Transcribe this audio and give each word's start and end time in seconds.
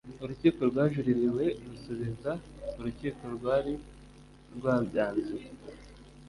urukiko 0.23 0.59
rwajuririwe 0.71 1.45
rusubiza 1.71 2.31
urukiko 2.79 3.23
rwari 3.35 3.73
rwabyanzuye 4.55 5.47